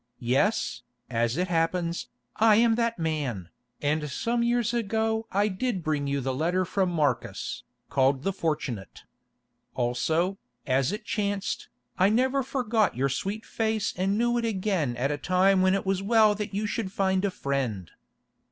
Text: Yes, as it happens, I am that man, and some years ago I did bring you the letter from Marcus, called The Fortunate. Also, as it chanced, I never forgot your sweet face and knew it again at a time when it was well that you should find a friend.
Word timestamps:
Yes, 0.17 0.81
as 1.11 1.37
it 1.37 1.47
happens, 1.47 2.09
I 2.37 2.55
am 2.55 2.73
that 2.73 2.97
man, 2.97 3.49
and 3.83 4.09
some 4.09 4.41
years 4.41 4.73
ago 4.73 5.27
I 5.31 5.47
did 5.47 5.83
bring 5.83 6.07
you 6.07 6.21
the 6.21 6.33
letter 6.33 6.65
from 6.65 6.89
Marcus, 6.89 7.61
called 7.87 8.23
The 8.23 8.33
Fortunate. 8.33 9.03
Also, 9.75 10.39
as 10.65 10.91
it 10.91 11.05
chanced, 11.05 11.69
I 11.99 12.09
never 12.09 12.41
forgot 12.41 12.95
your 12.97 13.09
sweet 13.09 13.45
face 13.45 13.93
and 13.95 14.17
knew 14.17 14.39
it 14.39 14.45
again 14.45 14.97
at 14.97 15.11
a 15.11 15.19
time 15.19 15.61
when 15.61 15.75
it 15.75 15.85
was 15.85 16.01
well 16.01 16.33
that 16.33 16.51
you 16.51 16.65
should 16.65 16.91
find 16.91 17.23
a 17.23 17.29
friend. 17.29 17.91